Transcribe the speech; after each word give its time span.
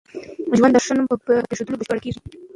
ژوند 0.57 0.73
د 0.75 0.77
ښه 0.85 0.93
نوم 0.97 1.05
په 1.11 1.15
پرېښوولو 1.49 1.79
بشپړېږي. 1.79 2.11